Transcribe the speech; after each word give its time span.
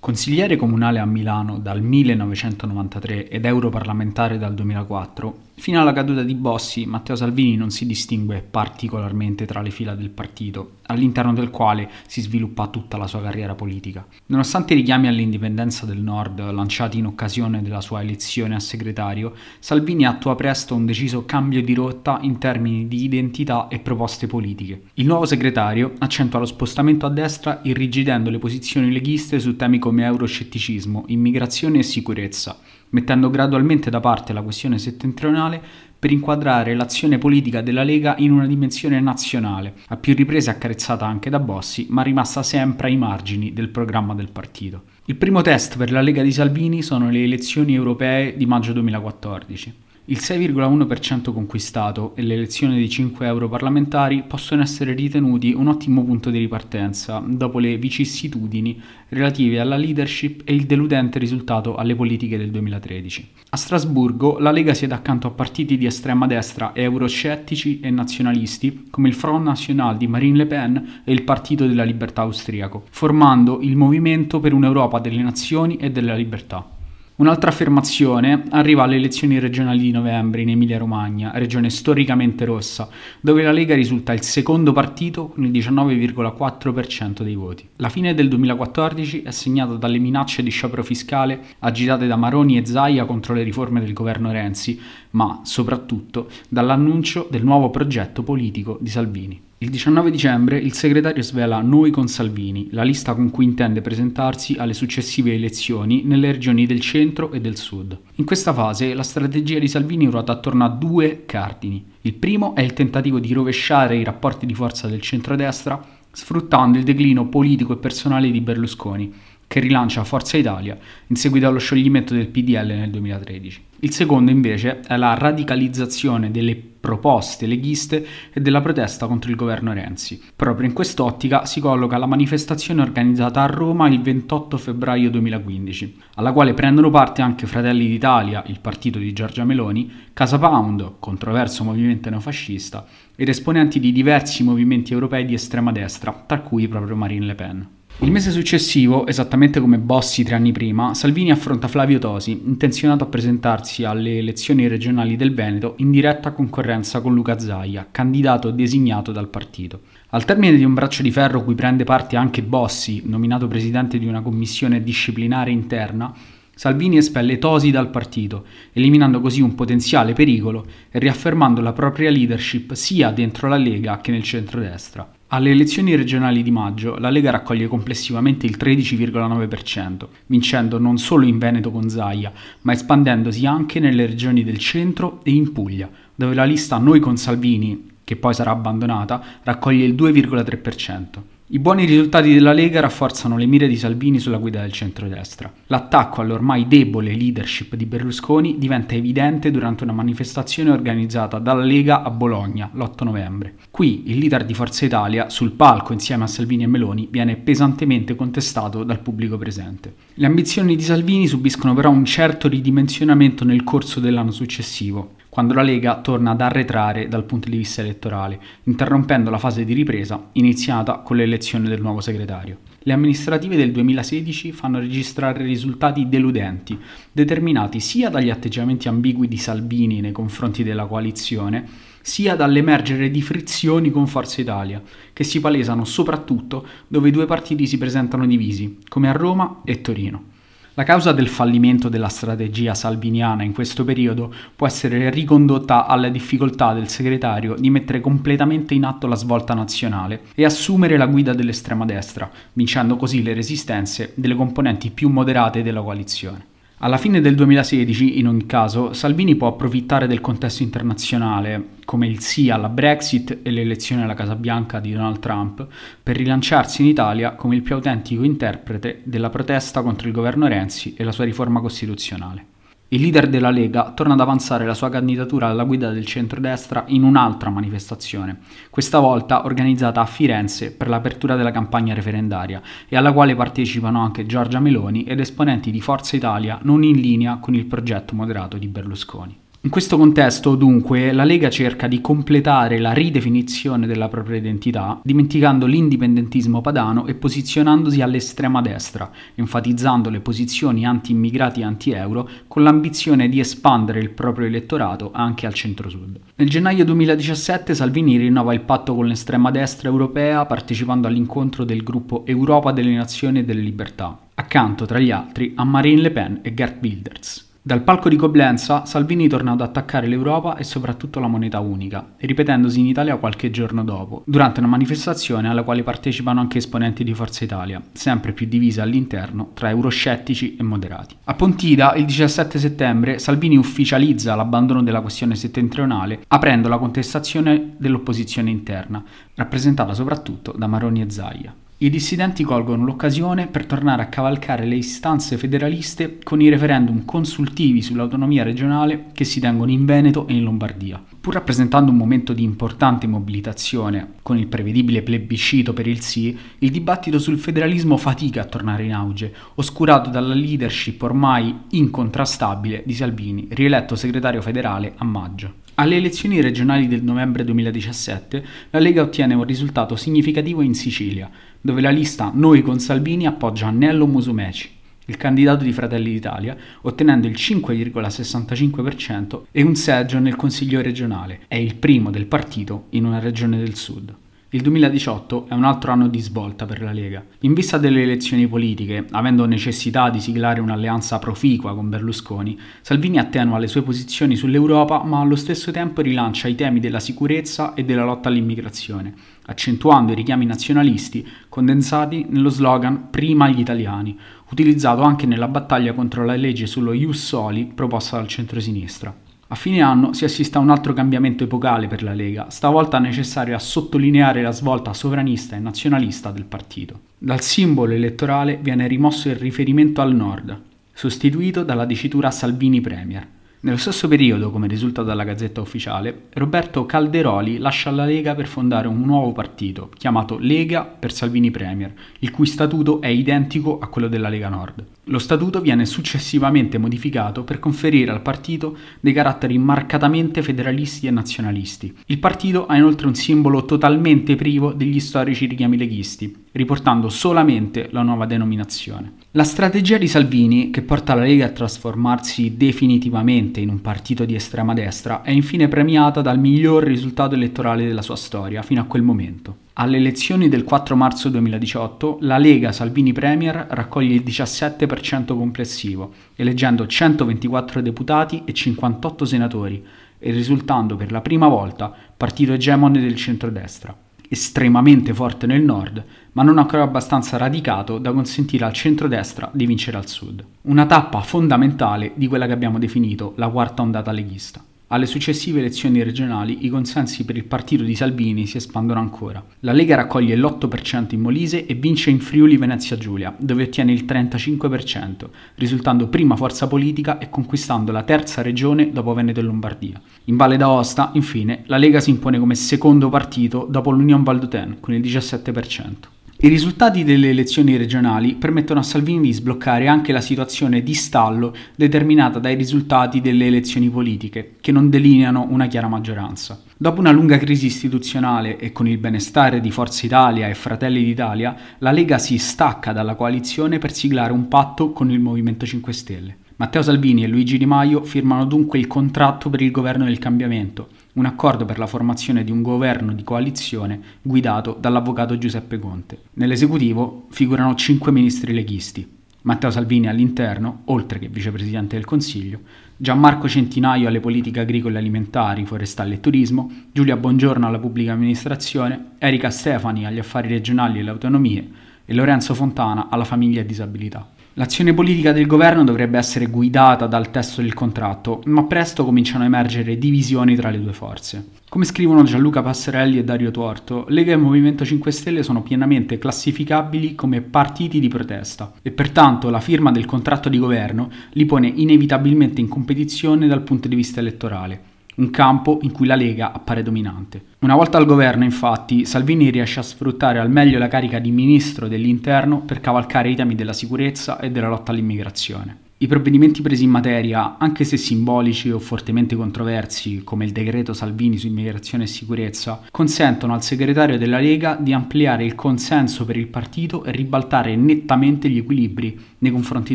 Consigliere 0.00 0.56
comunale 0.56 0.98
a 0.98 1.04
Milano 1.04 1.58
dal 1.58 1.82
1993 1.82 3.28
ed 3.28 3.44
europarlamentare 3.44 4.38
dal 4.38 4.54
2004, 4.54 5.38
fino 5.60 5.78
alla 5.78 5.92
caduta 5.92 6.22
di 6.22 6.34
Bossi, 6.34 6.86
Matteo 6.86 7.14
Salvini 7.14 7.54
non 7.54 7.68
si 7.68 7.84
distingue 7.84 8.40
particolarmente 8.40 9.44
tra 9.44 9.60
le 9.60 9.70
fila 9.70 9.94
del 9.94 10.08
partito, 10.08 10.78
all'interno 10.86 11.34
del 11.34 11.50
quale 11.50 11.90
si 12.06 12.22
sviluppa 12.22 12.68
tutta 12.68 12.96
la 12.96 13.06
sua 13.06 13.20
carriera 13.20 13.54
politica. 13.54 14.06
Nonostante 14.26 14.72
i 14.72 14.76
richiami 14.76 15.06
all'indipendenza 15.06 15.84
del 15.84 15.98
Nord 15.98 16.50
lanciati 16.50 16.96
in 16.96 17.04
occasione 17.04 17.60
della 17.60 17.82
sua 17.82 18.00
elezione 18.00 18.54
a 18.54 18.58
segretario, 18.58 19.34
Salvini 19.58 20.06
attua 20.06 20.34
presto 20.34 20.74
un 20.74 20.86
deciso 20.86 21.26
cambio 21.26 21.62
di 21.62 21.74
rotta 21.74 22.20
in 22.22 22.38
termini 22.38 22.88
di 22.88 23.04
identità 23.04 23.68
e 23.68 23.80
proposte 23.80 24.26
politiche. 24.26 24.84
Il 24.94 25.04
nuovo 25.04 25.26
segretario 25.26 25.92
accentua 25.98 26.38
lo 26.38 26.46
spostamento 26.46 27.04
a 27.04 27.10
destra 27.10 27.60
irrigidendo 27.64 28.30
le 28.30 28.38
posizioni 28.38 28.90
leghiste 28.90 29.38
su 29.38 29.56
temi 29.56 29.78
come 29.78 30.04
euroscetticismo, 30.04 31.04
immigrazione 31.08 31.80
e 31.80 31.82
sicurezza, 31.82 32.58
mettendo 32.90 33.30
gradualmente 33.30 33.90
da 33.90 34.00
parte 34.00 34.32
la 34.32 34.42
questione 34.42 34.78
settentrionale 34.78 35.60
per 35.98 36.10
inquadrare 36.10 36.74
l'azione 36.74 37.18
politica 37.18 37.60
della 37.60 37.82
Lega 37.82 38.14
in 38.18 38.32
una 38.32 38.46
dimensione 38.46 39.00
nazionale, 39.00 39.74
a 39.88 39.96
più 39.96 40.14
riprese 40.14 40.48
accarezzata 40.48 41.06
anche 41.06 41.28
da 41.28 41.38
Bossi, 41.38 41.86
ma 41.90 42.02
rimasta 42.02 42.42
sempre 42.42 42.88
ai 42.88 42.96
margini 42.96 43.52
del 43.52 43.68
programma 43.68 44.14
del 44.14 44.30
partito. 44.30 44.84
Il 45.04 45.16
primo 45.16 45.42
test 45.42 45.76
per 45.76 45.92
la 45.92 46.00
Lega 46.00 46.22
di 46.22 46.32
Salvini 46.32 46.82
sono 46.82 47.10
le 47.10 47.22
elezioni 47.22 47.74
europee 47.74 48.36
di 48.36 48.46
maggio 48.46 48.72
2014. 48.72 49.74
Il 50.06 50.16
6,1% 50.16 51.32
conquistato 51.32 52.12
e 52.16 52.22
l'elezione 52.22 52.76
di 52.78 52.88
5 52.88 53.26
europarlamentari 53.26 54.24
possono 54.26 54.62
essere 54.62 54.92
ritenuti 54.94 55.52
un 55.52 55.68
ottimo 55.68 56.02
punto 56.02 56.30
di 56.30 56.38
ripartenza 56.38 57.22
dopo 57.24 57.58
le 57.58 57.76
vicissitudini 57.76 58.80
relative 59.08 59.60
alla 59.60 59.76
leadership 59.76 60.40
e 60.44 60.54
il 60.54 60.64
deludente 60.64 61.18
risultato 61.18 61.76
alle 61.76 61.94
politiche 61.94 62.38
del 62.38 62.50
2013. 62.50 63.28
A 63.50 63.56
Strasburgo 63.56 64.38
la 64.38 64.50
Lega 64.50 64.74
siede 64.74 64.94
accanto 64.94 65.28
a 65.28 65.32
partiti 65.32 65.76
di 65.76 65.86
estrema 65.86 66.26
destra 66.26 66.72
euroscettici 66.74 67.80
e 67.80 67.90
nazionalisti 67.90 68.86
come 68.90 69.08
il 69.08 69.14
Front 69.14 69.44
National 69.44 69.96
di 69.96 70.08
Marine 70.08 70.38
Le 70.38 70.46
Pen 70.46 71.02
e 71.04 71.12
il 71.12 71.22
Partito 71.22 71.66
della 71.66 71.84
Libertà 71.84 72.22
austriaco, 72.22 72.84
formando 72.90 73.60
il 73.60 73.76
Movimento 73.76 74.40
per 74.40 74.54
un'Europa 74.54 74.98
delle 74.98 75.22
Nazioni 75.22 75.76
e 75.76 75.90
della 75.90 76.14
Libertà. 76.14 76.78
Un'altra 77.20 77.50
affermazione 77.50 78.44
arriva 78.48 78.84
alle 78.84 78.96
elezioni 78.96 79.38
regionali 79.38 79.80
di 79.80 79.90
novembre 79.90 80.40
in 80.40 80.48
Emilia-Romagna, 80.48 81.32
regione 81.34 81.68
storicamente 81.68 82.46
rossa, 82.46 82.88
dove 83.20 83.42
la 83.42 83.52
Lega 83.52 83.74
risulta 83.74 84.14
il 84.14 84.22
secondo 84.22 84.72
partito 84.72 85.28
con 85.28 85.44
il 85.44 85.50
19,4% 85.50 87.20
dei 87.20 87.34
voti. 87.34 87.68
La 87.76 87.90
fine 87.90 88.14
del 88.14 88.30
2014 88.30 89.20
è 89.20 89.32
segnata 89.32 89.74
dalle 89.74 89.98
minacce 89.98 90.42
di 90.42 90.48
sciopero 90.48 90.82
fiscale 90.82 91.40
agitate 91.58 92.06
da 92.06 92.16
Maroni 92.16 92.56
e 92.56 92.64
Zaia 92.64 93.04
contro 93.04 93.34
le 93.34 93.42
riforme 93.42 93.80
del 93.80 93.92
governo 93.92 94.32
Renzi, 94.32 94.80
ma 95.10 95.40
soprattutto 95.42 96.30
dall'annuncio 96.48 97.28
del 97.30 97.44
nuovo 97.44 97.68
progetto 97.68 98.22
politico 98.22 98.78
di 98.80 98.88
Salvini. 98.88 99.48
Il 99.62 99.68
19 99.68 100.10
dicembre 100.10 100.56
il 100.56 100.72
segretario 100.72 101.22
svela 101.22 101.60
Noi 101.60 101.90
con 101.90 102.08
Salvini, 102.08 102.68
la 102.70 102.82
lista 102.82 103.12
con 103.12 103.28
cui 103.28 103.44
intende 103.44 103.82
presentarsi 103.82 104.54
alle 104.54 104.72
successive 104.72 105.34
elezioni 105.34 106.00
nelle 106.02 106.32
regioni 106.32 106.64
del 106.64 106.80
centro 106.80 107.30
e 107.30 107.42
del 107.42 107.58
sud. 107.58 107.94
In 108.14 108.24
questa 108.24 108.54
fase 108.54 108.94
la 108.94 109.02
strategia 109.02 109.58
di 109.58 109.68
Salvini 109.68 110.06
ruota 110.06 110.32
attorno 110.32 110.64
a 110.64 110.70
due 110.70 111.24
cardini. 111.26 111.84
Il 112.00 112.14
primo 112.14 112.54
è 112.54 112.62
il 112.62 112.72
tentativo 112.72 113.18
di 113.18 113.34
rovesciare 113.34 113.98
i 113.98 114.02
rapporti 114.02 114.46
di 114.46 114.54
forza 114.54 114.88
del 114.88 115.02
centrodestra 115.02 115.98
sfruttando 116.12 116.78
il 116.78 116.84
declino 116.84 117.28
politico 117.28 117.74
e 117.74 117.76
personale 117.76 118.30
di 118.30 118.40
Berlusconi, 118.40 119.12
che 119.50 119.58
rilancia 119.58 120.04
Forza 120.04 120.36
Italia 120.36 120.78
in 121.08 121.16
seguito 121.16 121.48
allo 121.48 121.58
scioglimento 121.58 122.14
del 122.14 122.28
PDL 122.28 122.68
nel 122.68 122.90
2013. 122.90 123.64
Il 123.80 123.90
secondo 123.90 124.30
invece 124.30 124.78
è 124.86 124.96
la 124.96 125.14
radicalizzazione 125.14 126.30
delle 126.30 126.54
proposte 126.54 127.46
leghiste 127.46 128.06
e 128.32 128.40
della 128.40 128.60
protesta 128.60 129.08
contro 129.08 129.28
il 129.28 129.34
governo 129.34 129.72
Renzi. 129.72 130.22
Proprio 130.36 130.68
in 130.68 130.72
quest'ottica 130.72 131.46
si 131.46 131.58
colloca 131.58 131.98
la 131.98 132.06
manifestazione 132.06 132.80
organizzata 132.80 133.42
a 133.42 133.46
Roma 133.46 133.88
il 133.88 134.00
28 134.00 134.56
febbraio 134.56 135.10
2015, 135.10 135.96
alla 136.14 136.30
quale 136.30 136.54
prendono 136.54 136.90
parte 136.90 137.20
anche 137.20 137.48
Fratelli 137.48 137.88
d'Italia, 137.88 138.44
il 138.46 138.60
partito 138.60 139.00
di 139.00 139.12
Giorgia 139.12 139.42
Meloni, 139.42 139.90
Casa 140.12 140.38
Pound, 140.38 140.92
controverso 141.00 141.64
movimento 141.64 142.08
neofascista, 142.08 142.86
ed 143.16 143.28
esponenti 143.28 143.80
di 143.80 143.90
diversi 143.90 144.44
movimenti 144.44 144.92
europei 144.92 145.24
di 145.24 145.34
estrema 145.34 145.72
destra, 145.72 146.12
tra 146.24 146.38
cui 146.38 146.68
proprio 146.68 146.94
Marine 146.94 147.26
Le 147.26 147.34
Pen. 147.34 147.68
Il 147.98 148.10
mese 148.10 148.30
successivo, 148.30 149.06
esattamente 149.06 149.60
come 149.60 149.78
Bossi 149.78 150.24
tre 150.24 150.34
anni 150.34 150.52
prima, 150.52 150.94
Salvini 150.94 151.30
affronta 151.30 151.68
Flavio 151.68 151.98
Tosi, 151.98 152.40
intenzionato 152.46 153.04
a 153.04 153.08
presentarsi 153.08 153.84
alle 153.84 154.16
elezioni 154.16 154.66
regionali 154.68 155.16
del 155.16 155.34
Veneto 155.34 155.74
in 155.78 155.90
diretta 155.90 156.32
concorrenza 156.32 157.02
con 157.02 157.12
Luca 157.12 157.38
Zaia, 157.38 157.86
candidato 157.90 158.50
designato 158.52 159.12
dal 159.12 159.28
partito. 159.28 159.82
Al 160.10 160.24
termine 160.24 160.56
di 160.56 160.64
un 160.64 160.72
braccio 160.72 161.02
di 161.02 161.10
ferro 161.10 161.44
cui 161.44 161.54
prende 161.54 161.84
parte 161.84 162.16
anche 162.16 162.42
Bossi, 162.42 163.02
nominato 163.04 163.48
presidente 163.48 163.98
di 163.98 164.06
una 164.06 164.22
commissione 164.22 164.82
disciplinare 164.82 165.50
interna, 165.50 166.12
Salvini 166.54 166.96
espelle 166.96 167.38
Tosi 167.38 167.70
dal 167.70 167.90
partito, 167.90 168.44
eliminando 168.72 169.20
così 169.20 169.40
un 169.40 169.54
potenziale 169.54 170.12
pericolo 170.14 170.66
e 170.90 170.98
riaffermando 170.98 171.60
la 171.60 171.72
propria 171.72 172.10
leadership 172.10 172.72
sia 172.72 173.10
dentro 173.10 173.48
la 173.48 173.56
Lega 173.56 174.00
che 174.00 174.10
nel 174.10 174.22
centrodestra. 174.22 175.19
Alle 175.32 175.50
elezioni 175.50 175.94
regionali 175.94 176.42
di 176.42 176.50
maggio 176.50 176.96
la 176.98 177.08
Lega 177.08 177.30
raccoglie 177.30 177.68
complessivamente 177.68 178.46
il 178.46 178.56
13,9%, 178.58 180.08
vincendo 180.26 180.76
non 180.80 180.98
solo 180.98 181.24
in 181.24 181.38
Veneto 181.38 181.70
con 181.70 181.88
Zaia, 181.88 182.32
ma 182.62 182.72
espandendosi 182.72 183.46
anche 183.46 183.78
nelle 183.78 184.06
regioni 184.06 184.42
del 184.42 184.58
centro 184.58 185.20
e 185.22 185.30
in 185.30 185.52
Puglia, 185.52 185.88
dove 186.16 186.34
la 186.34 186.42
lista 186.42 186.78
Noi 186.78 186.98
con 186.98 187.16
Salvini, 187.16 187.90
che 188.02 188.16
poi 188.16 188.34
sarà 188.34 188.50
abbandonata, 188.50 189.22
raccoglie 189.44 189.84
il 189.84 189.94
2,3%. 189.94 191.39
I 191.52 191.58
buoni 191.58 191.84
risultati 191.84 192.32
della 192.32 192.52
Lega 192.52 192.78
rafforzano 192.78 193.36
le 193.36 193.44
mire 193.44 193.66
di 193.66 193.76
Salvini 193.76 194.20
sulla 194.20 194.36
guida 194.36 194.60
del 194.60 194.70
centrodestra. 194.70 195.52
L'attacco 195.66 196.20
all'ormai 196.20 196.68
debole 196.68 197.12
leadership 197.12 197.74
di 197.74 197.86
Berlusconi 197.86 198.56
diventa 198.56 198.94
evidente 198.94 199.50
durante 199.50 199.82
una 199.82 199.92
manifestazione 199.92 200.70
organizzata 200.70 201.40
dalla 201.40 201.64
Lega 201.64 202.04
a 202.04 202.10
Bologna 202.10 202.70
l'8 202.72 203.02
novembre. 203.02 203.54
Qui 203.68 204.10
il 204.12 204.18
leader 204.18 204.44
di 204.44 204.54
Forza 204.54 204.84
Italia, 204.84 205.28
sul 205.28 205.50
palco 205.50 205.92
insieme 205.92 206.22
a 206.22 206.28
Salvini 206.28 206.62
e 206.62 206.68
Meloni, 206.68 207.08
viene 207.10 207.34
pesantemente 207.34 208.14
contestato 208.14 208.84
dal 208.84 209.00
pubblico 209.00 209.36
presente. 209.36 209.92
Le 210.14 210.26
ambizioni 210.26 210.76
di 210.76 210.82
Salvini 210.84 211.26
subiscono 211.26 211.74
però 211.74 211.90
un 211.90 212.04
certo 212.04 212.46
ridimensionamento 212.46 213.44
nel 213.44 213.64
corso 213.64 213.98
dell'anno 213.98 214.30
successivo 214.30 215.18
quando 215.30 215.54
la 215.54 215.62
Lega 215.62 216.00
torna 216.00 216.32
ad 216.32 216.40
arretrare 216.40 217.08
dal 217.08 217.24
punto 217.24 217.48
di 217.48 217.56
vista 217.56 217.80
elettorale, 217.80 218.38
interrompendo 218.64 219.30
la 219.30 219.38
fase 219.38 219.64
di 219.64 219.72
ripresa 219.72 220.28
iniziata 220.32 220.98
con 220.98 221.16
l'elezione 221.16 221.68
del 221.68 221.80
nuovo 221.80 222.00
segretario. 222.00 222.58
Le 222.82 222.92
amministrative 222.92 223.56
del 223.56 223.70
2016 223.70 224.52
fanno 224.52 224.80
registrare 224.80 225.44
risultati 225.44 226.08
deludenti, 226.08 226.78
determinati 227.12 227.78
sia 227.78 228.10
dagli 228.10 228.30
atteggiamenti 228.30 228.88
ambigui 228.88 229.28
di 229.28 229.36
Salvini 229.36 230.00
nei 230.00 230.12
confronti 230.12 230.64
della 230.64 230.86
coalizione, 230.86 231.64
sia 232.00 232.34
dall'emergere 232.34 233.10
di 233.10 233.22
frizioni 233.22 233.90
con 233.90 234.06
Forza 234.06 234.40
Italia, 234.40 234.82
che 235.12 235.22
si 235.22 235.40
palesano 235.40 235.84
soprattutto 235.84 236.66
dove 236.88 237.08
i 237.08 237.12
due 237.12 237.26
partiti 237.26 237.66
si 237.66 237.78
presentano 237.78 238.26
divisi, 238.26 238.78
come 238.88 239.08
a 239.08 239.12
Roma 239.12 239.60
e 239.64 239.80
Torino. 239.80 240.29
La 240.74 240.84
causa 240.84 241.10
del 241.10 241.26
fallimento 241.26 241.88
della 241.88 242.08
strategia 242.08 242.74
salviniana 242.74 243.42
in 243.42 243.52
questo 243.52 243.84
periodo 243.84 244.32
può 244.54 244.68
essere 244.68 245.10
ricondotta 245.10 245.86
alla 245.86 246.08
difficoltà 246.08 246.72
del 246.72 246.88
segretario 246.88 247.56
di 247.58 247.70
mettere 247.70 248.00
completamente 248.00 248.74
in 248.74 248.84
atto 248.84 249.08
la 249.08 249.16
svolta 249.16 249.52
nazionale 249.52 250.22
e 250.34 250.44
assumere 250.44 250.96
la 250.96 251.06
guida 251.06 251.34
dell'estrema 251.34 251.84
destra, 251.84 252.30
vincendo 252.52 252.96
così 252.96 253.20
le 253.22 253.34
resistenze 253.34 254.12
delle 254.14 254.36
componenti 254.36 254.90
più 254.90 255.08
moderate 255.08 255.62
della 255.62 255.82
coalizione. 255.82 256.49
Alla 256.82 256.96
fine 256.96 257.20
del 257.20 257.34
2016, 257.34 258.18
in 258.18 258.26
ogni 258.26 258.46
caso, 258.46 258.94
Salvini 258.94 259.34
può 259.34 259.48
approfittare 259.48 260.06
del 260.06 260.22
contesto 260.22 260.62
internazionale, 260.62 261.72
come 261.84 262.06
il 262.06 262.20
sì 262.20 262.48
alla 262.48 262.70
Brexit 262.70 263.40
e 263.42 263.50
l'elezione 263.50 264.04
alla 264.04 264.14
Casa 264.14 264.34
Bianca 264.34 264.80
di 264.80 264.94
Donald 264.94 265.18
Trump, 265.18 265.66
per 266.02 266.16
rilanciarsi 266.16 266.80
in 266.80 266.88
Italia 266.88 267.32
come 267.32 267.54
il 267.54 267.60
più 267.60 267.74
autentico 267.74 268.22
interprete 268.22 269.02
della 269.04 269.28
protesta 269.28 269.82
contro 269.82 270.08
il 270.08 270.14
governo 270.14 270.46
Renzi 270.46 270.94
e 270.94 271.04
la 271.04 271.12
sua 271.12 271.24
riforma 271.24 271.60
costituzionale. 271.60 272.49
Il 272.92 273.02
leader 273.02 273.28
della 273.28 273.50
Lega 273.50 273.92
torna 273.92 274.14
ad 274.14 274.20
avanzare 274.20 274.66
la 274.66 274.74
sua 274.74 274.88
candidatura 274.88 275.46
alla 275.46 275.62
guida 275.62 275.92
del 275.92 276.04
centrodestra 276.04 276.86
in 276.88 277.04
un'altra 277.04 277.48
manifestazione, 277.48 278.40
questa 278.68 278.98
volta 278.98 279.44
organizzata 279.44 280.00
a 280.00 280.06
Firenze 280.06 280.72
per 280.72 280.88
l'apertura 280.88 281.36
della 281.36 281.52
campagna 281.52 281.94
referendaria 281.94 282.60
e 282.88 282.96
alla 282.96 283.12
quale 283.12 283.36
partecipano 283.36 284.02
anche 284.02 284.26
Giorgia 284.26 284.58
Meloni 284.58 285.04
ed 285.04 285.20
esponenti 285.20 285.70
di 285.70 285.80
Forza 285.80 286.16
Italia 286.16 286.58
non 286.62 286.82
in 286.82 286.96
linea 287.00 287.36
con 287.36 287.54
il 287.54 287.66
progetto 287.66 288.16
moderato 288.16 288.58
di 288.58 288.66
Berlusconi. 288.66 289.38
In 289.62 289.68
questo 289.68 289.98
contesto, 289.98 290.54
dunque, 290.54 291.12
la 291.12 291.24
Lega 291.24 291.50
cerca 291.50 291.86
di 291.86 292.00
completare 292.00 292.78
la 292.78 292.94
ridefinizione 292.94 293.86
della 293.86 294.08
propria 294.08 294.38
identità, 294.38 294.98
dimenticando 295.04 295.66
l'indipendentismo 295.66 296.62
padano 296.62 297.06
e 297.06 297.14
posizionandosi 297.14 298.00
all'estrema 298.00 298.62
destra, 298.62 299.10
enfatizzando 299.34 300.08
le 300.08 300.20
posizioni 300.20 300.86
anti-immigrati 300.86 301.60
e 301.60 301.64
anti-euro, 301.64 302.26
con 302.48 302.62
l'ambizione 302.62 303.28
di 303.28 303.38
espandere 303.38 304.00
il 304.00 304.08
proprio 304.08 304.46
elettorato 304.46 305.10
anche 305.12 305.44
al 305.44 305.52
centro-sud. 305.52 306.18
Nel 306.36 306.48
gennaio 306.48 306.86
2017 306.86 307.74
Salvini 307.74 308.16
rinnova 308.16 308.54
il 308.54 308.62
patto 308.62 308.94
con 308.94 309.06
l'estrema 309.06 309.50
destra 309.50 309.90
europea 309.90 310.46
partecipando 310.46 311.06
all'incontro 311.06 311.64
del 311.64 311.82
gruppo 311.82 312.24
Europa 312.24 312.72
delle 312.72 312.94
Nazioni 312.94 313.40
e 313.40 313.44
delle 313.44 313.60
Libertà, 313.60 314.18
accanto 314.36 314.86
tra 314.86 314.98
gli 314.98 315.10
altri 315.10 315.52
a 315.54 315.64
Marine 315.64 316.00
Le 316.00 316.10
Pen 316.12 316.38
e 316.40 316.54
Gert 316.54 316.78
Wilders. 316.80 317.48
Dal 317.62 317.82
palco 317.82 318.08
di 318.08 318.16
Coblenza, 318.16 318.86
Salvini 318.86 319.28
torna 319.28 319.52
ad 319.52 319.60
attaccare 319.60 320.06
l'Europa 320.06 320.56
e 320.56 320.64
soprattutto 320.64 321.20
la 321.20 321.26
moneta 321.26 321.60
unica, 321.60 322.14
ripetendosi 322.16 322.80
in 322.80 322.86
Italia 322.86 323.18
qualche 323.18 323.50
giorno 323.50 323.84
dopo, 323.84 324.22
durante 324.24 324.60
una 324.60 324.68
manifestazione 324.70 325.46
alla 325.46 325.62
quale 325.62 325.82
partecipano 325.82 326.40
anche 326.40 326.56
esponenti 326.56 327.04
di 327.04 327.12
Forza 327.12 327.44
Italia, 327.44 327.82
sempre 327.92 328.32
più 328.32 328.46
divisa 328.46 328.82
all'interno 328.82 329.50
tra 329.52 329.68
euroscettici 329.68 330.56
e 330.56 330.62
moderati. 330.62 331.16
A 331.24 331.34
Pontida, 331.34 331.92
il 331.96 332.06
17 332.06 332.58
settembre, 332.58 333.18
Salvini 333.18 333.58
ufficializza 333.58 334.34
l'abbandono 334.34 334.82
della 334.82 335.02
questione 335.02 335.34
settentrionale, 335.34 336.20
aprendo 336.28 336.66
la 336.66 336.78
contestazione 336.78 337.74
dell'opposizione 337.76 338.48
interna, 338.48 339.04
rappresentata 339.34 339.92
soprattutto 339.92 340.54
da 340.56 340.66
Maroni 340.66 341.02
e 341.02 341.10
Zaia. 341.10 341.54
I 341.82 341.88
dissidenti 341.88 342.44
colgono 342.44 342.84
l'occasione 342.84 343.46
per 343.46 343.64
tornare 343.64 344.02
a 344.02 344.08
cavalcare 344.08 344.66
le 344.66 344.74
istanze 344.74 345.38
federaliste 345.38 346.18
con 346.22 346.42
i 346.42 346.50
referendum 346.50 347.06
consultivi 347.06 347.80
sull'autonomia 347.80 348.42
regionale 348.42 349.06
che 349.14 349.24
si 349.24 349.40
tengono 349.40 349.70
in 349.70 349.86
Veneto 349.86 350.26
e 350.26 350.34
in 350.34 350.42
Lombardia. 350.42 351.02
Pur 351.18 351.32
rappresentando 351.32 351.90
un 351.90 351.96
momento 351.96 352.34
di 352.34 352.42
importante 352.42 353.06
mobilitazione, 353.06 354.12
con 354.20 354.36
il 354.36 354.48
prevedibile 354.48 355.00
plebiscito 355.00 355.72
per 355.72 355.86
il 355.86 356.02
sì, 356.02 356.36
il 356.58 356.70
dibattito 356.70 357.18
sul 357.18 357.38
federalismo 357.38 357.96
fatica 357.96 358.42
a 358.42 358.44
tornare 358.44 358.84
in 358.84 358.92
auge, 358.92 359.34
oscurato 359.54 360.10
dalla 360.10 360.34
leadership 360.34 361.00
ormai 361.00 361.60
incontrastabile 361.70 362.82
di 362.84 362.92
Salvini, 362.92 363.48
rieletto 363.52 363.96
segretario 363.96 364.42
federale 364.42 364.92
a 364.98 365.04
maggio. 365.06 365.60
Alle 365.80 365.96
elezioni 365.96 366.42
regionali 366.42 366.88
del 366.88 367.02
novembre 367.02 367.42
2017 367.42 368.44
la 368.68 368.78
Lega 368.78 369.00
ottiene 369.00 369.32
un 369.32 369.44
risultato 369.44 369.96
significativo 369.96 370.60
in 370.60 370.74
Sicilia, 370.74 371.30
dove 371.60 371.80
la 371.80 371.90
lista 371.90 372.30
Noi 372.34 372.62
con 372.62 372.78
Salvini 372.78 373.26
appoggia 373.26 373.66
Annello 373.66 374.06
Musumeci, 374.06 374.70
il 375.06 375.16
candidato 375.16 375.64
di 375.64 375.72
Fratelli 375.72 376.12
d'Italia, 376.12 376.56
ottenendo 376.82 377.26
il 377.26 377.34
5,65% 377.34 379.42
e 379.50 379.62
un 379.62 379.74
seggio 379.74 380.18
nel 380.18 380.36
Consiglio 380.36 380.80
regionale. 380.80 381.40
È 381.48 381.56
il 381.56 381.74
primo 381.74 382.10
del 382.10 382.26
partito 382.26 382.86
in 382.90 383.04
una 383.04 383.18
regione 383.18 383.58
del 383.58 383.74
sud. 383.74 384.14
Il 384.52 384.62
2018 384.62 385.46
è 385.48 385.54
un 385.54 385.62
altro 385.62 385.92
anno 385.92 386.08
di 386.08 386.18
svolta 386.18 386.66
per 386.66 386.82
la 386.82 386.90
Lega. 386.90 387.24
In 387.42 387.54
vista 387.54 387.78
delle 387.78 388.02
elezioni 388.02 388.48
politiche, 388.48 389.06
avendo 389.12 389.44
necessità 389.44 390.10
di 390.10 390.18
siglare 390.18 390.60
un'alleanza 390.60 391.20
proficua 391.20 391.72
con 391.72 391.88
Berlusconi, 391.88 392.58
Salvini 392.80 393.18
attenua 393.18 393.60
le 393.60 393.68
sue 393.68 393.82
posizioni 393.82 394.34
sull'Europa, 394.34 395.04
ma 395.04 395.20
allo 395.20 395.36
stesso 395.36 395.70
tempo 395.70 396.00
rilancia 396.00 396.48
i 396.48 396.56
temi 396.56 396.80
della 396.80 396.98
sicurezza 396.98 397.74
e 397.74 397.84
della 397.84 398.02
lotta 398.02 398.28
all'immigrazione, 398.28 399.14
accentuando 399.46 400.10
i 400.10 400.16
richiami 400.16 400.46
nazionalisti 400.46 401.24
condensati 401.48 402.26
nello 402.28 402.48
slogan 402.48 403.08
Prima 403.08 403.48
gli 403.48 403.60
italiani, 403.60 404.18
utilizzato 404.50 405.02
anche 405.02 405.26
nella 405.26 405.46
battaglia 405.46 405.92
contro 405.92 406.24
la 406.24 406.34
legge 406.34 406.66
sullo 406.66 406.92
Ius 406.92 407.24
Soli 407.24 407.70
proposta 407.72 408.16
dal 408.16 408.26
centrosinistra. 408.26 409.14
A 409.52 409.56
fine 409.56 409.80
anno 409.80 410.12
si 410.12 410.24
assiste 410.24 410.58
a 410.58 410.60
un 410.60 410.70
altro 410.70 410.92
cambiamento 410.92 411.42
epocale 411.42 411.88
per 411.88 412.04
la 412.04 412.14
Lega, 412.14 412.50
stavolta 412.50 413.00
necessario 413.00 413.56
a 413.56 413.58
sottolineare 413.58 414.42
la 414.42 414.52
svolta 414.52 414.94
sovranista 414.94 415.56
e 415.56 415.58
nazionalista 415.58 416.30
del 416.30 416.44
partito. 416.44 417.00
Dal 417.18 417.40
simbolo 417.40 417.92
elettorale 417.92 418.60
viene 418.62 418.86
rimosso 418.86 419.28
il 419.28 419.34
riferimento 419.34 420.02
al 420.02 420.14
nord, 420.14 420.56
sostituito 420.92 421.64
dalla 421.64 421.84
dicitura 421.84 422.30
Salvini 422.30 422.80
Premier. 422.80 423.26
Nello 423.62 423.76
stesso 423.76 424.08
periodo, 424.08 424.50
come 424.50 424.66
risulta 424.66 425.02
dalla 425.02 425.22
Gazzetta 425.22 425.60
Ufficiale, 425.60 426.28
Roberto 426.32 426.86
Calderoli 426.86 427.58
lascia 427.58 427.90
la 427.90 428.06
Lega 428.06 428.34
per 428.34 428.46
fondare 428.46 428.88
un 428.88 429.02
nuovo 429.02 429.32
partito, 429.32 429.90
chiamato 429.98 430.38
Lega 430.38 430.86
per 430.86 431.12
Salvini 431.12 431.50
Premier, 431.50 431.92
il 432.20 432.30
cui 432.30 432.46
statuto 432.46 433.02
è 433.02 433.08
identico 433.08 433.78
a 433.78 433.88
quello 433.88 434.08
della 434.08 434.30
Lega 434.30 434.48
Nord. 434.48 434.86
Lo 435.04 435.18
statuto 435.18 435.60
viene 435.60 435.84
successivamente 435.84 436.78
modificato 436.78 437.44
per 437.44 437.58
conferire 437.58 438.10
al 438.10 438.22
partito 438.22 438.78
dei 438.98 439.12
caratteri 439.12 439.58
marcatamente 439.58 440.40
federalisti 440.40 441.06
e 441.06 441.10
nazionalisti. 441.10 441.94
Il 442.06 442.18
partito 442.18 442.64
ha 442.64 442.76
inoltre 442.78 443.08
un 443.08 443.14
simbolo 443.14 443.66
totalmente 443.66 444.36
privo 444.36 444.72
degli 444.72 445.00
storici 445.00 445.44
richiami 445.44 445.76
leghisti, 445.76 446.46
riportando 446.52 447.08
solamente 447.08 447.88
la 447.92 448.02
nuova 448.02 448.26
denominazione. 448.26 449.12
La 449.32 449.44
strategia 449.44 449.96
di 449.96 450.08
Salvini, 450.08 450.70
che 450.70 450.82
porta 450.82 451.14
la 451.14 451.22
Lega 451.22 451.46
a 451.46 451.50
trasformarsi 451.50 452.56
definitivamente 452.56 453.60
in 453.60 453.68
un 453.68 453.80
partito 453.80 454.24
di 454.24 454.34
estrema 454.34 454.74
destra, 454.74 455.22
è 455.22 455.30
infine 455.30 455.68
premiata 455.68 456.20
dal 456.20 456.40
miglior 456.40 456.82
risultato 456.82 457.36
elettorale 457.36 457.86
della 457.86 458.02
sua 458.02 458.16
storia 458.16 458.62
fino 458.62 458.80
a 458.80 458.84
quel 458.84 459.02
momento. 459.02 459.68
Alle 459.74 459.98
elezioni 459.98 460.48
del 460.48 460.64
4 460.64 460.96
marzo 460.96 461.28
2018 461.28 462.18
la 462.22 462.38
Lega 462.38 462.72
Salvini 462.72 463.12
Premier 463.12 463.66
raccoglie 463.70 464.14
il 464.14 464.22
17% 464.26 465.26
complessivo, 465.26 466.12
eleggendo 466.34 466.86
124 466.86 467.80
deputati 467.80 468.42
e 468.44 468.52
58 468.52 469.24
senatori 469.24 469.82
e 470.18 470.32
risultando 470.32 470.96
per 470.96 471.12
la 471.12 471.22
prima 471.22 471.48
volta 471.48 471.94
partito 472.14 472.52
egemone 472.52 473.00
del 473.00 473.16
centrodestra, 473.16 473.96
estremamente 474.32 475.12
forte 475.12 475.46
nel 475.46 475.60
nord, 475.60 476.04
ma 476.32 476.44
non 476.44 476.58
ancora 476.58 476.84
abbastanza 476.84 477.36
radicato 477.36 477.98
da 477.98 478.12
consentire 478.12 478.64
al 478.64 478.72
centrodestra 478.72 479.50
di 479.52 479.66
vincere 479.66 479.96
al 479.96 480.06
sud. 480.06 480.44
Una 480.62 480.86
tappa 480.86 481.20
fondamentale 481.20 482.12
di 482.14 482.28
quella 482.28 482.46
che 482.46 482.52
abbiamo 482.52 482.78
definito 482.78 483.32
la 483.36 483.48
quarta 483.48 483.82
ondata 483.82 484.12
leghista. 484.12 484.64
Alle 484.92 485.06
successive 485.06 485.60
elezioni 485.60 486.02
regionali 486.02 486.64
i 486.66 486.68
consensi 486.68 487.24
per 487.24 487.36
il 487.36 487.44
partito 487.44 487.84
di 487.84 487.94
Salvini 487.94 488.44
si 488.46 488.56
espandono 488.56 488.98
ancora. 488.98 489.40
La 489.60 489.70
Lega 489.70 489.94
raccoglie 489.94 490.34
l'8% 490.34 491.14
in 491.14 491.20
Molise 491.20 491.64
e 491.64 491.74
vince 491.74 492.10
in 492.10 492.18
Friuli 492.18 492.56
Venezia 492.56 492.96
Giulia, 492.96 493.32
dove 493.38 493.62
ottiene 493.62 493.92
il 493.92 494.04
35%, 494.04 495.28
risultando 495.54 496.08
prima 496.08 496.34
forza 496.34 496.66
politica 496.66 497.18
e 497.18 497.30
conquistando 497.30 497.92
la 497.92 498.02
terza 498.02 498.42
regione 498.42 498.90
dopo 498.90 499.14
Veneto 499.14 499.38
e 499.38 499.44
Lombardia. 499.44 500.02
In 500.24 500.34
Valle 500.34 500.56
d'Aosta, 500.56 501.12
infine, 501.14 501.62
la 501.66 501.76
Lega 501.76 502.00
si 502.00 502.10
impone 502.10 502.40
come 502.40 502.56
secondo 502.56 503.08
partito 503.10 503.68
dopo 503.70 503.92
l'Union 503.92 504.24
Valdôtaine 504.24 504.78
con 504.80 504.92
il 504.92 505.02
17%. 505.02 506.18
I 506.42 506.48
risultati 506.48 507.04
delle 507.04 507.28
elezioni 507.28 507.76
regionali 507.76 508.34
permettono 508.34 508.80
a 508.80 508.82
Salvini 508.82 509.20
di 509.20 509.32
sbloccare 509.34 509.88
anche 509.88 510.10
la 510.10 510.22
situazione 510.22 510.82
di 510.82 510.94
stallo 510.94 511.54
determinata 511.76 512.38
dai 512.38 512.54
risultati 512.54 513.20
delle 513.20 513.44
elezioni 513.44 513.90
politiche, 513.90 514.54
che 514.58 514.72
non 514.72 514.88
delineano 514.88 515.46
una 515.50 515.66
chiara 515.66 515.88
maggioranza. 515.88 516.62
Dopo 516.78 516.98
una 516.98 517.10
lunga 517.10 517.36
crisi 517.36 517.66
istituzionale 517.66 518.58
e 518.58 518.72
con 518.72 518.88
il 518.88 518.96
benestare 518.96 519.60
di 519.60 519.70
Forza 519.70 520.06
Italia 520.06 520.48
e 520.48 520.54
Fratelli 520.54 521.04
d'Italia, 521.04 521.54
la 521.76 521.90
Lega 521.92 522.16
si 522.16 522.38
stacca 522.38 522.92
dalla 522.92 523.16
coalizione 523.16 523.76
per 523.76 523.92
siglare 523.92 524.32
un 524.32 524.48
patto 524.48 524.92
con 524.92 525.10
il 525.10 525.20
Movimento 525.20 525.66
5 525.66 525.92
Stelle. 525.92 526.36
Matteo 526.56 526.80
Salvini 526.80 527.22
e 527.22 527.26
Luigi 527.26 527.58
Di 527.58 527.66
Maio 527.66 528.02
firmano 528.02 528.46
dunque 528.46 528.78
il 528.78 528.86
contratto 528.86 529.50
per 529.50 529.60
il 529.60 529.70
governo 529.70 530.06
del 530.06 530.18
cambiamento, 530.18 530.88
un 531.14 531.26
accordo 531.26 531.64
per 531.64 531.78
la 531.78 531.86
formazione 531.86 532.44
di 532.44 532.50
un 532.50 532.62
governo 532.62 533.12
di 533.12 533.24
coalizione 533.24 534.00
guidato 534.22 534.76
dall'avvocato 534.78 535.36
Giuseppe 535.38 535.78
Conte. 535.78 536.22
Nell'esecutivo 536.34 537.26
figurano 537.30 537.74
cinque 537.74 538.12
ministri 538.12 538.52
leghisti. 538.52 539.18
Matteo 539.42 539.70
Salvini 539.70 540.06
all'interno, 540.06 540.82
oltre 540.86 541.18
che 541.18 541.28
vicepresidente 541.28 541.96
del 541.96 542.04
Consiglio, 542.04 542.60
Gianmarco 542.96 543.48
Centinaio 543.48 544.06
alle 544.06 544.20
politiche 544.20 544.60
agricole 544.60 544.98
alimentari, 544.98 545.64
forestali 545.64 546.14
e 546.14 546.20
turismo, 546.20 546.70
Giulia 546.92 547.16
Bongiorno 547.16 547.66
alla 547.66 547.78
pubblica 547.78 548.12
amministrazione, 548.12 549.12
Erika 549.18 549.48
Stefani 549.48 550.04
agli 550.04 550.18
affari 550.18 550.48
regionali 550.48 550.98
e 550.98 551.02
le 551.02 551.10
autonomie 551.10 551.68
e 552.04 552.12
Lorenzo 552.12 552.54
Fontana 552.54 553.08
alla 553.08 553.24
famiglia 553.24 553.62
e 553.62 553.66
disabilità. 553.66 554.28
L'azione 554.54 554.92
politica 554.94 555.30
del 555.30 555.46
governo 555.46 555.84
dovrebbe 555.84 556.18
essere 556.18 556.46
guidata 556.46 557.06
dal 557.06 557.30
testo 557.30 557.62
del 557.62 557.72
contratto, 557.72 558.42
ma 558.46 558.64
presto 558.64 559.04
cominciano 559.04 559.44
a 559.44 559.46
emergere 559.46 559.96
divisioni 559.96 560.56
tra 560.56 560.70
le 560.70 560.82
due 560.82 560.92
forze. 560.92 561.50
Come 561.68 561.84
scrivono 561.84 562.24
Gianluca 562.24 562.60
Passerelli 562.60 563.18
e 563.18 563.24
Dario 563.24 563.52
Tuorto, 563.52 564.06
Lega 564.08 564.32
e 564.32 564.36
Movimento 564.36 564.84
5 564.84 565.12
Stelle 565.12 565.44
sono 565.44 565.62
pienamente 565.62 566.18
classificabili 566.18 567.14
come 567.14 567.42
partiti 567.42 568.00
di 568.00 568.08
protesta 568.08 568.72
e 568.82 568.90
pertanto 568.90 569.50
la 569.50 569.60
firma 569.60 569.92
del 569.92 570.04
contratto 570.04 570.48
di 570.48 570.58
governo 570.58 571.10
li 571.34 571.46
pone 571.46 571.68
inevitabilmente 571.68 572.60
in 572.60 572.66
competizione 572.66 573.46
dal 573.46 573.62
punto 573.62 573.86
di 573.86 573.94
vista 573.94 574.18
elettorale 574.18 574.89
un 575.20 575.30
campo 575.30 575.78
in 575.82 575.92
cui 575.92 576.06
la 576.06 576.16
Lega 576.16 576.52
appare 576.52 576.82
dominante. 576.82 577.42
Una 577.60 577.76
volta 577.76 577.98
al 577.98 578.06
governo, 578.06 578.44
infatti, 578.44 579.04
Salvini 579.04 579.50
riesce 579.50 579.80
a 579.80 579.84
sfruttare 579.84 580.38
al 580.38 580.50
meglio 580.50 580.78
la 580.78 580.88
carica 580.88 581.18
di 581.18 581.30
ministro 581.30 581.88
dell'interno 581.88 582.60
per 582.60 582.80
cavalcare 582.80 583.30
i 583.30 583.36
temi 583.36 583.54
della 583.54 583.74
sicurezza 583.74 584.40
e 584.40 584.50
della 584.50 584.68
lotta 584.68 584.90
all'immigrazione. 584.90 585.89
I 586.02 586.06
provvedimenti 586.06 586.62
presi 586.62 586.84
in 586.84 586.88
materia, 586.88 587.58
anche 587.58 587.84
se 587.84 587.98
simbolici 587.98 588.70
o 588.70 588.78
fortemente 588.78 589.36
controversi, 589.36 590.22
come 590.24 590.46
il 590.46 590.50
decreto 590.50 590.94
Salvini 590.94 591.36
su 591.36 591.46
immigrazione 591.46 592.04
e 592.04 592.06
sicurezza, 592.06 592.80
consentono 592.90 593.52
al 593.52 593.62
segretario 593.62 594.16
della 594.16 594.38
Lega 594.38 594.78
di 594.80 594.94
ampliare 594.94 595.44
il 595.44 595.54
consenso 595.54 596.24
per 596.24 596.38
il 596.38 596.46
partito 596.46 597.04
e 597.04 597.10
ribaltare 597.10 597.76
nettamente 597.76 598.48
gli 598.48 598.56
equilibri 598.56 599.14
nei 599.40 599.52
confronti 599.52 599.94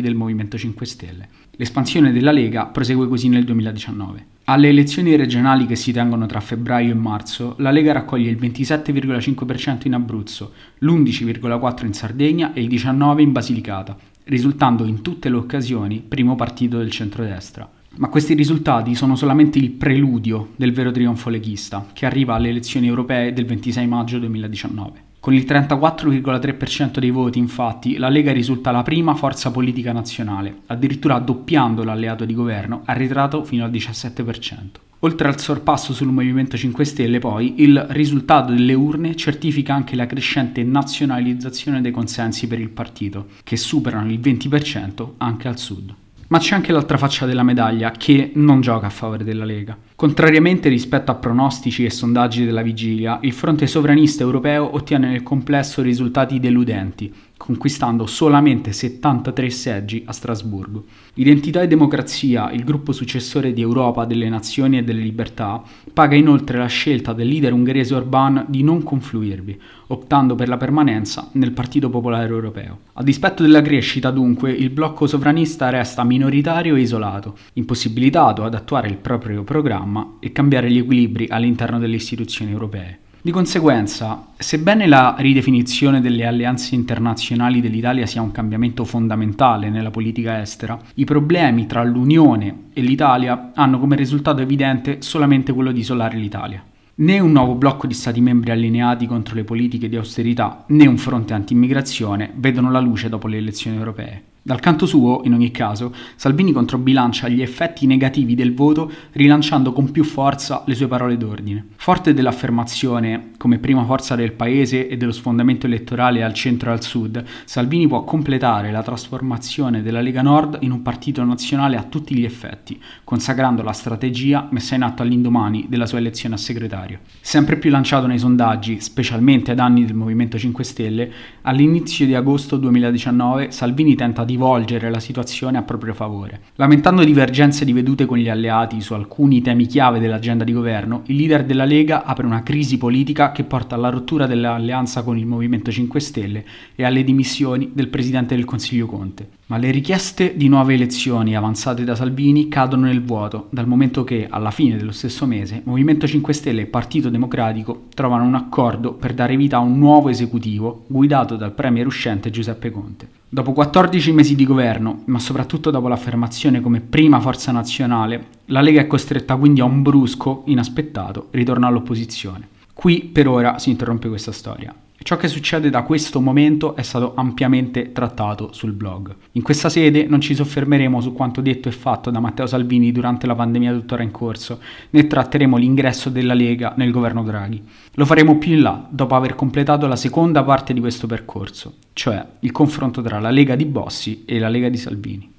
del 0.00 0.14
Movimento 0.14 0.56
5 0.56 0.86
Stelle. 0.86 1.28
L'espansione 1.56 2.12
della 2.12 2.30
Lega 2.30 2.66
prosegue 2.66 3.08
così 3.08 3.28
nel 3.28 3.42
2019. 3.42 4.26
Alle 4.44 4.68
elezioni 4.68 5.16
regionali 5.16 5.66
che 5.66 5.74
si 5.74 5.90
tengono 5.90 6.26
tra 6.26 6.38
febbraio 6.38 6.92
e 6.92 6.94
marzo, 6.94 7.56
la 7.58 7.72
Lega 7.72 7.90
raccoglie 7.90 8.30
il 8.30 8.36
27,5% 8.36 9.88
in 9.88 9.94
Abruzzo, 9.94 10.52
l'11,4% 10.78 11.84
in 11.84 11.94
Sardegna 11.94 12.52
e 12.52 12.62
il 12.62 12.68
19% 12.68 13.18
in 13.18 13.32
Basilicata, 13.32 13.98
risultando 14.26 14.84
in 14.84 15.02
tutte 15.02 15.28
le 15.28 15.36
occasioni 15.36 16.02
primo 16.06 16.34
partito 16.34 16.78
del 16.78 16.90
centrodestra. 16.90 17.68
Ma 17.96 18.08
questi 18.08 18.34
risultati 18.34 18.94
sono 18.94 19.16
solamente 19.16 19.58
il 19.58 19.70
preludio 19.70 20.50
del 20.56 20.72
vero 20.72 20.90
trionfo 20.90 21.30
leghista, 21.30 21.86
che 21.92 22.06
arriva 22.06 22.34
alle 22.34 22.48
elezioni 22.50 22.88
europee 22.88 23.32
del 23.32 23.46
26 23.46 23.86
maggio 23.86 24.18
2019. 24.18 25.04
Con 25.20 25.32
il 25.32 25.44
34,3% 25.44 26.98
dei 26.98 27.10
voti, 27.10 27.38
infatti, 27.38 27.96
la 27.96 28.08
Lega 28.08 28.32
risulta 28.32 28.70
la 28.70 28.82
prima 28.82 29.14
forza 29.14 29.50
politica 29.50 29.92
nazionale, 29.92 30.62
addirittura 30.66 31.18
doppiando 31.18 31.82
l'alleato 31.84 32.24
di 32.24 32.34
governo, 32.34 32.82
arretrato 32.84 33.42
fino 33.44 33.64
al 33.64 33.70
17%. 33.70 34.85
Oltre 35.00 35.28
al 35.28 35.38
sorpasso 35.38 35.92
sul 35.92 36.10
Movimento 36.10 36.56
5 36.56 36.84
Stelle, 36.84 37.18
poi, 37.18 37.54
il 37.58 37.84
risultato 37.90 38.52
delle 38.52 38.72
urne 38.72 39.14
certifica 39.14 39.74
anche 39.74 39.94
la 39.94 40.06
crescente 40.06 40.64
nazionalizzazione 40.64 41.82
dei 41.82 41.92
consensi 41.92 42.46
per 42.46 42.60
il 42.60 42.70
partito, 42.70 43.26
che 43.44 43.56
superano 43.56 44.10
il 44.10 44.18
20% 44.18 45.10
anche 45.18 45.48
al 45.48 45.58
sud. 45.58 45.94
Ma 46.28 46.38
c'è 46.38 46.56
anche 46.56 46.72
l'altra 46.72 46.96
faccia 46.96 47.24
della 47.24 47.44
medaglia 47.44 47.92
che 47.92 48.32
non 48.34 48.60
gioca 48.60 48.86
a 48.86 48.90
favore 48.90 49.22
della 49.22 49.44
Lega. 49.44 49.76
Contrariamente 49.94 50.68
rispetto 50.68 51.12
a 51.12 51.14
pronostici 51.14 51.84
e 51.84 51.90
sondaggi 51.90 52.44
della 52.44 52.62
vigilia, 52.62 53.18
il 53.22 53.32
fronte 53.32 53.68
sovranista 53.68 54.24
europeo 54.24 54.74
ottiene 54.74 55.08
nel 55.08 55.22
complesso 55.22 55.82
risultati 55.82 56.40
deludenti, 56.40 57.12
conquistando 57.36 58.06
solamente 58.06 58.72
73 58.72 59.50
seggi 59.50 60.02
a 60.06 60.12
Strasburgo. 60.12 60.84
Identità 61.14 61.60
e 61.62 61.68
Democrazia, 61.68 62.50
il 62.50 62.64
gruppo 62.64 62.92
successore 62.92 63.52
di 63.52 63.60
Europa 63.60 64.04
delle 64.04 64.28
Nazioni 64.28 64.78
e 64.78 64.84
delle 64.84 65.02
Libertà, 65.02 65.62
paga 65.92 66.16
inoltre 66.16 66.58
la 66.58 66.66
scelta 66.66 67.12
del 67.12 67.28
leader 67.28 67.52
ungherese 67.52 67.94
Orbán 67.94 68.46
di 68.48 68.62
non 68.62 68.82
confluirvi, 68.82 69.60
optando 69.88 70.34
per 70.34 70.48
la 70.48 70.56
permanenza 70.56 71.28
nel 71.32 71.52
Partito 71.52 71.90
Popolare 71.90 72.28
Europeo. 72.28 72.78
A 72.94 73.02
dispetto 73.02 73.42
della 73.42 73.62
crescita, 73.62 74.10
dunque, 74.10 74.50
il 74.50 74.70
blocco 74.70 75.06
sovranista 75.06 75.68
resta 75.68 76.04
minoritario 76.04 76.74
e 76.74 76.80
isolato, 76.80 77.36
impossibilitato 77.54 78.44
ad 78.44 78.54
attuare 78.54 78.88
il 78.88 78.96
proprio 78.96 79.44
programma 79.44 80.16
e 80.20 80.32
cambiare 80.32 80.70
gli 80.70 80.78
equilibri 80.78 81.26
all'interno 81.28 81.78
delle 81.78 81.96
istituzioni 81.96 82.50
europee. 82.50 83.00
Di 83.26 83.32
conseguenza, 83.32 84.28
sebbene 84.36 84.86
la 84.86 85.16
ridefinizione 85.18 86.00
delle 86.00 86.26
alleanze 86.26 86.76
internazionali 86.76 87.60
dell'Italia 87.60 88.06
sia 88.06 88.22
un 88.22 88.30
cambiamento 88.30 88.84
fondamentale 88.84 89.68
nella 89.68 89.90
politica 89.90 90.40
estera, 90.40 90.78
i 90.94 91.04
problemi 91.04 91.66
tra 91.66 91.82
l'Unione 91.82 92.68
e 92.72 92.82
l'Italia 92.82 93.50
hanno 93.52 93.80
come 93.80 93.96
risultato 93.96 94.42
evidente 94.42 95.02
solamente 95.02 95.52
quello 95.52 95.72
di 95.72 95.80
isolare 95.80 96.16
l'Italia. 96.16 96.62
Né 96.98 97.18
un 97.18 97.32
nuovo 97.32 97.56
blocco 97.56 97.88
di 97.88 97.94
Stati 97.94 98.20
membri 98.20 98.52
allineati 98.52 99.08
contro 99.08 99.34
le 99.34 99.42
politiche 99.42 99.88
di 99.88 99.96
austerità, 99.96 100.62
né 100.68 100.86
un 100.86 100.96
fronte 100.96 101.34
anti-immigrazione 101.34 102.30
vedono 102.32 102.70
la 102.70 102.78
luce 102.78 103.08
dopo 103.08 103.26
le 103.26 103.38
elezioni 103.38 103.76
europee. 103.76 104.22
Dal 104.46 104.60
canto 104.60 104.86
suo, 104.86 105.22
in 105.24 105.32
ogni 105.32 105.50
caso, 105.50 105.92
Salvini 106.14 106.52
controbilancia 106.52 107.26
gli 107.26 107.42
effetti 107.42 107.84
negativi 107.84 108.36
del 108.36 108.54
voto 108.54 108.88
rilanciando 109.10 109.72
con 109.72 109.90
più 109.90 110.04
forza 110.04 110.62
le 110.66 110.76
sue 110.76 110.86
parole 110.86 111.16
d'ordine. 111.16 111.70
Forte 111.74 112.14
dell'affermazione 112.14 113.32
come 113.38 113.58
prima 113.58 113.84
forza 113.84 114.14
del 114.14 114.34
paese 114.34 114.86
e 114.86 114.96
dello 114.96 115.10
sfondamento 115.10 115.66
elettorale 115.66 116.22
al 116.22 116.32
centro 116.32 116.70
e 116.70 116.74
al 116.74 116.82
sud, 116.84 117.24
Salvini 117.44 117.88
può 117.88 118.04
completare 118.04 118.70
la 118.70 118.84
trasformazione 118.84 119.82
della 119.82 120.00
Lega 120.00 120.22
Nord 120.22 120.58
in 120.60 120.70
un 120.70 120.80
partito 120.80 121.24
nazionale 121.24 121.76
a 121.76 121.82
tutti 121.82 122.16
gli 122.16 122.24
effetti, 122.24 122.80
consacrando 123.02 123.64
la 123.64 123.72
strategia 123.72 124.46
messa 124.52 124.76
in 124.76 124.82
atto 124.82 125.02
all'indomani 125.02 125.66
della 125.68 125.86
sua 125.86 125.98
elezione 125.98 126.36
a 126.36 126.38
segretario. 126.38 127.00
Sempre 127.20 127.56
più 127.56 127.70
lanciato 127.70 128.06
nei 128.06 128.20
sondaggi, 128.20 128.80
specialmente 128.80 129.50
ai 129.50 129.56
danni 129.56 129.84
del 129.84 129.96
Movimento 129.96 130.38
5 130.38 130.62
Stelle, 130.62 131.12
all'inizio 131.42 132.06
di 132.06 132.14
agosto 132.14 132.56
2019 132.56 133.50
Salvini 133.50 133.96
tenta 133.96 134.24
di 134.24 134.34
rivolgere 134.36 134.90
la 134.90 135.00
situazione 135.00 135.56
a 135.56 135.62
proprio 135.62 135.94
favore. 135.94 136.40
Lamentando 136.56 137.02
divergenze 137.02 137.64
di 137.64 137.72
vedute 137.72 138.04
con 138.04 138.18
gli 138.18 138.28
alleati 138.28 138.82
su 138.82 138.92
alcuni 138.92 139.40
temi 139.40 139.66
chiave 139.66 139.98
dell'agenda 139.98 140.44
di 140.44 140.52
governo, 140.52 141.02
il 141.06 141.16
leader 141.16 141.44
della 141.44 141.64
Lega 141.64 142.04
apre 142.04 142.26
una 142.26 142.42
crisi 142.42 142.76
politica 142.76 143.32
che 143.32 143.44
porta 143.44 143.74
alla 143.74 143.88
rottura 143.88 144.26
dell'alleanza 144.26 145.02
con 145.02 145.16
il 145.16 145.26
Movimento 145.26 145.72
5 145.72 145.98
Stelle 146.00 146.44
e 146.74 146.84
alle 146.84 147.02
dimissioni 147.02 147.70
del 147.72 147.88
presidente 147.88 148.36
del 148.36 148.44
Consiglio 148.44 148.86
Conte. 148.86 149.35
Ma 149.48 149.58
le 149.58 149.70
richieste 149.70 150.36
di 150.36 150.48
nuove 150.48 150.74
elezioni 150.74 151.36
avanzate 151.36 151.84
da 151.84 151.94
Salvini 151.94 152.48
cadono 152.48 152.86
nel 152.86 153.04
vuoto, 153.04 153.46
dal 153.50 153.68
momento 153.68 154.02
che, 154.02 154.26
alla 154.28 154.50
fine 154.50 154.76
dello 154.76 154.90
stesso 154.90 155.24
mese, 155.24 155.62
Movimento 155.64 156.04
5 156.04 156.32
Stelle 156.32 156.62
e 156.62 156.66
Partito 156.66 157.10
Democratico 157.10 157.84
trovano 157.94 158.24
un 158.24 158.34
accordo 158.34 158.94
per 158.94 159.14
dare 159.14 159.36
vita 159.36 159.58
a 159.58 159.60
un 159.60 159.78
nuovo 159.78 160.08
esecutivo 160.08 160.82
guidato 160.88 161.36
dal 161.36 161.52
premier 161.52 161.86
uscente 161.86 162.30
Giuseppe 162.30 162.72
Conte. 162.72 163.08
Dopo 163.28 163.52
14 163.52 164.10
mesi 164.10 164.34
di 164.34 164.44
governo, 164.44 165.02
ma 165.04 165.20
soprattutto 165.20 165.70
dopo 165.70 165.86
l'affermazione 165.86 166.60
come 166.60 166.80
prima 166.80 167.20
forza 167.20 167.52
nazionale, 167.52 168.26
la 168.46 168.60
Lega 168.60 168.80
è 168.80 168.88
costretta 168.88 169.36
quindi 169.36 169.60
a 169.60 169.64
un 169.64 169.80
brusco, 169.80 170.42
inaspettato, 170.46 171.28
ritorno 171.30 171.68
all'opposizione. 171.68 172.48
Qui 172.72 173.02
per 173.12 173.28
ora 173.28 173.60
si 173.60 173.70
interrompe 173.70 174.08
questa 174.08 174.32
storia. 174.32 174.74
Ciò 175.06 175.16
che 175.16 175.28
succede 175.28 175.70
da 175.70 175.84
questo 175.84 176.20
momento 176.20 176.74
è 176.74 176.82
stato 176.82 177.12
ampiamente 177.14 177.92
trattato 177.92 178.52
sul 178.52 178.72
blog. 178.72 179.14
In 179.34 179.42
questa 179.42 179.68
sede 179.68 180.04
non 180.08 180.20
ci 180.20 180.34
soffermeremo 180.34 181.00
su 181.00 181.12
quanto 181.12 181.40
detto 181.40 181.68
e 181.68 181.70
fatto 181.70 182.10
da 182.10 182.18
Matteo 182.18 182.48
Salvini 182.48 182.90
durante 182.90 183.28
la 183.28 183.36
pandemia 183.36 183.72
tuttora 183.72 184.02
in 184.02 184.10
corso, 184.10 184.58
né 184.90 185.06
tratteremo 185.06 185.58
l'ingresso 185.58 186.10
della 186.10 186.34
Lega 186.34 186.74
nel 186.76 186.90
governo 186.90 187.22
Draghi. 187.22 187.62
Lo 187.92 188.04
faremo 188.04 188.36
più 188.38 188.54
in 188.54 188.62
là, 188.62 188.84
dopo 188.90 189.14
aver 189.14 189.36
completato 189.36 189.86
la 189.86 189.94
seconda 189.94 190.42
parte 190.42 190.74
di 190.74 190.80
questo 190.80 191.06
percorso, 191.06 191.74
cioè 191.92 192.26
il 192.40 192.50
confronto 192.50 193.00
tra 193.00 193.20
la 193.20 193.30
Lega 193.30 193.54
di 193.54 193.64
Bossi 193.64 194.24
e 194.26 194.40
la 194.40 194.48
Lega 194.48 194.68
di 194.68 194.76
Salvini. 194.76 195.34